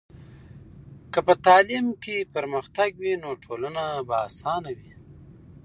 که 1.11 1.19
په 1.27 1.33
تعلیم 1.45 1.87
کې 2.03 2.29
پرمختګ 2.35 2.89
وي، 3.01 3.13
نو 3.23 3.29
ټولنه 3.43 3.83
به 4.07 4.15
اسانه 4.27 4.71
وي. 4.77 4.91